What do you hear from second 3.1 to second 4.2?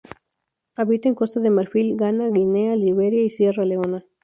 y Sierra Leona.